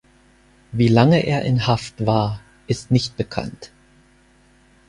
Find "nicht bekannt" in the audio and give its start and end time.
2.89-3.71